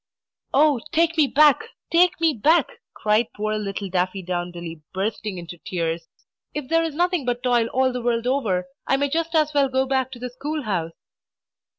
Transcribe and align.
"Oh, 0.51 0.79
take 0.91 1.15
me 1.15 1.27
back! 1.27 1.59
take 1.91 2.19
me 2.19 2.33
back!" 2.33 2.67
cried 2.95 3.27
poor 3.35 3.53
little 3.59 3.87
Daffydowndilly, 3.87 4.81
bursting 4.95 5.37
into 5.37 5.59
tears. 5.59 6.07
"If 6.55 6.69
there 6.69 6.81
is 6.83 6.95
nothing 6.95 7.23
but 7.23 7.43
Toil 7.43 7.67
all 7.67 7.93
the 7.93 8.01
world 8.01 8.25
over, 8.25 8.65
I 8.87 8.97
may 8.97 9.09
just 9.11 9.35
as 9.35 9.53
well 9.53 9.69
go 9.69 9.85
back 9.85 10.09
to 10.13 10.17
the 10.19 10.31
school 10.31 10.63
house!" 10.63 10.93